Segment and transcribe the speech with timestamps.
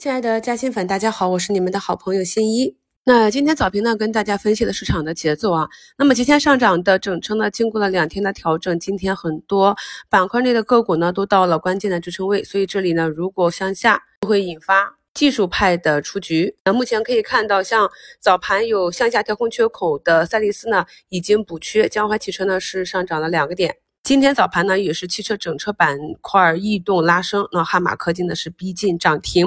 [0.00, 2.74] 亲爱的嘉兴粉，大家好，我是你们的好朋友新一。
[3.04, 5.68] 那今天早评呢，跟大家分析了市场的节奏啊。
[5.98, 9.76] 那么今天上涨的整车呢，经过了两天的调整，今天很多
[10.08, 16.56] 板块内的个股呢，都到了关键的支撑位，所以这里呢，如果向下，就会引发技术派的出局。
[16.64, 17.86] 那目前可以看到，像
[18.18, 23.76] 早盘有向下调控缺口的赛力斯呢，已经补缺，江淮汽车呢是上涨了两个点。
[24.10, 29.46] 今天早盘呢，也是汽车整车板块异动拉升，那汉马科技呢是逼近涨停，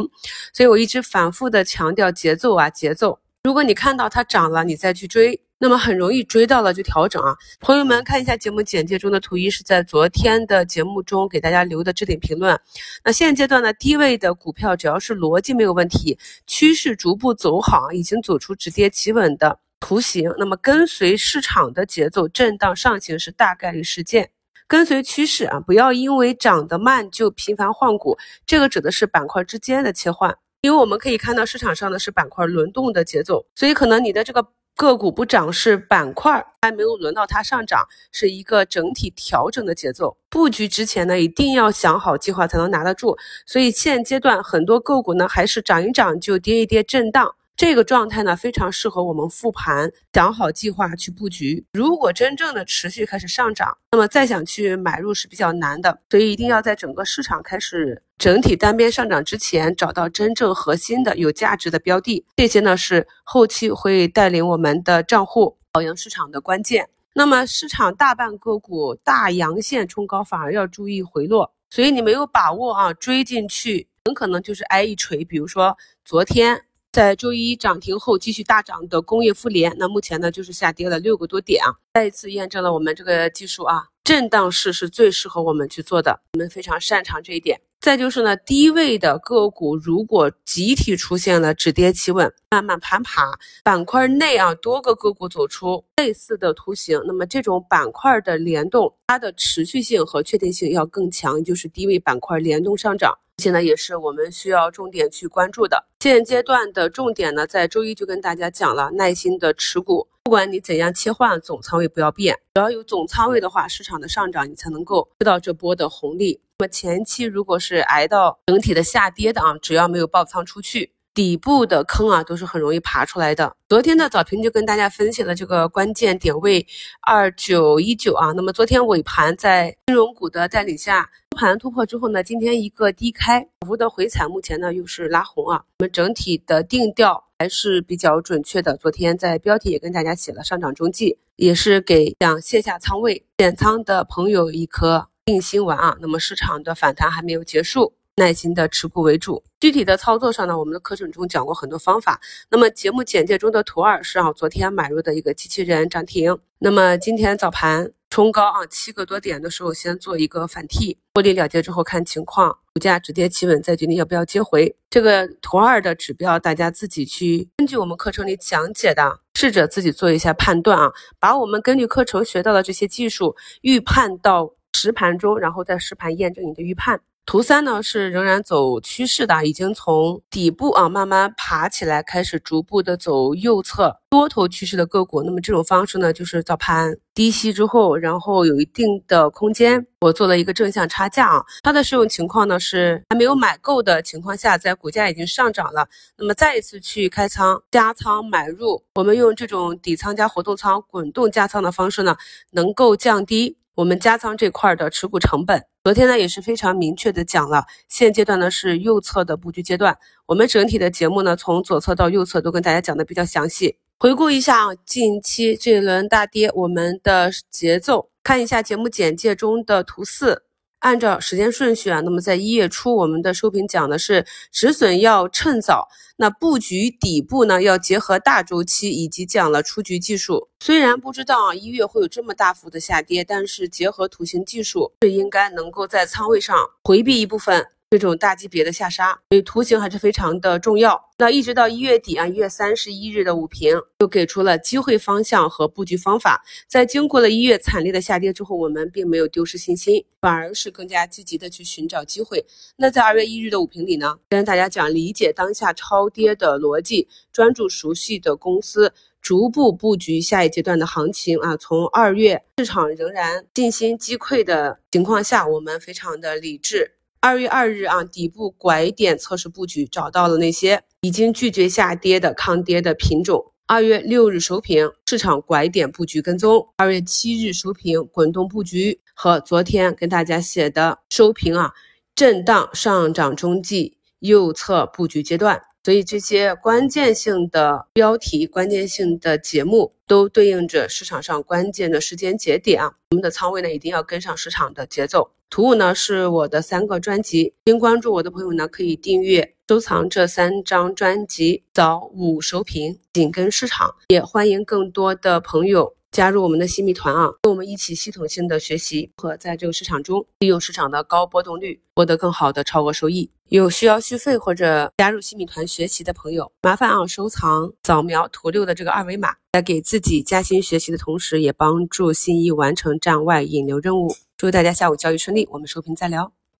[0.53, 3.19] 所以我一直反复的强调节奏啊节奏。
[3.43, 7.35] 如果你看到它涨了，你再去追，那么很容易追到了就调整啊。
[7.59, 12.57] 朋友们看一下节目简介中的图一，是在昨天的节目中给大家留的置顶评论。
[13.03, 24.29] 那现阶段呢，低位的股票只要是逻辑没有问题，趋势逐步走好，已经走出止跌企稳的图形，那么跟随市场的节奏震荡上行是大概率事件。
[24.73, 28.17] 跟随趋势啊，不要因为涨得慢就频繁换股。
[28.43, 34.43] 这个指的是板块之间的切换，因为我们可以看到市场上的是板块轮动的节奏，所以可能你的这个
[34.75, 40.17] 个股不涨是板块还没有轮到它上涨，是一个整体调整的节奏。
[40.27, 43.15] 布局之前呢，一定要想好计划才能拿得住。
[43.45, 47.35] 所以现阶段很多个股呢，还是涨一涨就跌一跌震荡。
[47.55, 51.63] 这个状态呢，非常适合我们复盘，想好计划去布局。
[51.73, 55.99] 如果真正的持续开始上涨，那么再想去买入是比较难的。
[56.09, 62.25] 所以一定要在整个市场开始整体单边上涨之前，找到真正核心的有价值的标的。
[62.35, 66.89] 这些呢是后期会带领我们的账户跑赢市场的关键。
[67.13, 71.53] 那么市场大半个股大阳线冲高，反而要注意回落。
[71.69, 75.23] 所以你没有把握啊，追进去很可能就是挨一锤。
[75.23, 76.59] 比如说昨天。
[76.93, 87.59] 在周一涨停后继续大涨的工业富联，那目前呢就是下跌了六个多点啊，再一次验证了我们这个技术啊，震荡市是最适合我们去做的，我们非常擅长这一点。
[87.81, 103.17] 再就是呢，低位的个股如果集体出现了止跌企稳、慢慢攀爬，板块内啊多个个股走出类似的图形，那么这种板块的联动，它的持续性和确定性要更强，就是低位板块联动上涨。
[103.43, 105.85] 现在也是我们需要重点去关注的。
[105.99, 112.39] 现阶段的重点呢，在周一就跟大家讲了，耐心的持股，不管你怎样切换，总仓位不要变。
[112.53, 116.39] 只要有总仓位的话，市场的上涨你才能够吃到这波的红利。
[116.59, 120.93] 那么前期如果是挨到整体的下跌的啊，只要没有爆仓出去。
[121.15, 123.55] 底部的坑啊，都是很容易爬出来的。
[123.69, 126.65] 昨天的早评就跟大家分析了这个关键点位
[127.05, 128.31] 二九一九啊。
[128.31, 135.63] 那么昨天尾盘在金融股的带领下，收盘突破之后呢，今天一个低开，小幅的回踩，目前呢又是拉红啊。
[135.79, 138.77] 我们整体的定调还是比较准确的。
[138.77, 145.97] 昨天在标题也跟大家写了上涨中继，也是给想卸下仓位减仓的朋友一颗定心丸啊。
[145.99, 147.93] 那么市场的反弹还没有结束。
[148.15, 152.21] 耐心的持股为主，具体的操作上呢，我们的课程中讲过很多方法。
[152.51, 156.37] 那么节目简介中的图二是啊，昨天买入的一个机器人涨停。
[156.59, 164.75] 那么今天早盘冲高啊，七个多点的时候，先做一个反替，获利了结之后看情况，股价止跌企稳，再决定要不要接回。
[164.87, 177.01] 这个图二的指标，大家自己去根据我们课程里讲解的，试着自己做一下判断啊，把我们根据课程学到的这些技术预判到实盘中，然后在实盘验证你的预判。
[177.25, 185.23] 图三呢是仍然走趋势的，已经从底部啊慢慢爬起来，开始逐步的走右侧多头趋势的个股。
[185.23, 191.43] 那么这种方式呢，就是早盘低吸之后，然后有一定的空间，我做了一个正向差价啊。
[191.63, 202.17] 它的适用情况呢是还没有买够的情况下，在股价已经上涨了，那么再一次去开仓加仓买入，我们用这种底仓加活动仓滚动加仓的方式呢，
[202.51, 203.57] 能够降低。
[203.75, 209.97] 我们加仓这块的持股成本，昨天呢也是非常明确的讲了，现阶段呢是右侧的布局阶段。
[210.27, 213.77] 我们整体的节目呢，从左侧到右侧都跟大家讲的比较详细。
[213.97, 220.43] 回顾一下，近期这一轮大跌我们的节奏，看一下节目简介中的图四。
[220.83, 230.49] 按照时间顺序啊，那么在一月初，我们的收评讲的是止损要趁早，那布局底部呢要结合大周期，以及讲了出局技术。
[230.59, 236.53] 虽然不知道啊一月会有这么大幅的下跌，但是结合图形技术，是应该能够在仓位上
[236.83, 237.65] 回避一部分。
[237.93, 240.99] 这种大级别的下杀，所以图形还是非常的重要。
[241.19, 246.43] 那一直到一月底啊，一月三十一日的午评就给出了机会方向和布局方法。
[246.67, 252.43] 在经过了一月惨烈的下跌之后，我们并没有丢失信心，反而是更加积极的去寻找机会。
[252.77, 258.91] 那在二月一日的午评里呢，跟大家讲理解当下超跌的逻辑，专注熟悉的公司，
[259.21, 261.55] 逐步布局下一阶段的行情啊。
[261.57, 266.93] 从二月市场仍然信心击溃的情况下，我们非常的理智。
[267.25, 273.53] 二月二日啊，底部拐点测试布局，找到了那些已经拒绝下跌的抗跌的品种。
[273.65, 281.71] 二月六日收评，市场拐点布局跟踪；二月七日收评，滚动布局和昨天跟大家写的收评啊，
[282.13, 285.61] 震荡上涨中继右侧布局阶段。
[285.83, 292.93] 所以这些关键性的标题、关键性的节目，都对应着市场上关键的时间节点啊。
[293.11, 295.31] 我们的仓位呢，一定要跟上市场的节奏。
[295.49, 303.93] 图五呢是我的三个专辑，新关注我的朋友呢可以订阅、收藏这三张专辑，早午收评，紧跟市场。
[304.07, 305.95] 也欢迎更多的朋友。
[306.13, 313.31] 加入我们的新米团啊，跟我们一起系统性的学习和在这个市场中利用市场的高波动率获得更好的超额收益。
[313.49, 324.15] 有需要续费或者加入新米团学习的朋友，麻烦啊收藏扫描图六的这个二维码，在给自己加薪学习的同时，也帮助新一完成站外引流任务。
[324.37, 326.31] 祝大家下午交易顺利，我们收评再聊。